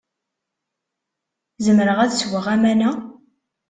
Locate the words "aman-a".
2.53-2.91